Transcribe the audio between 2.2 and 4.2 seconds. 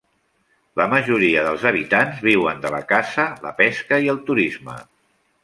viuen de la caça, la pesca i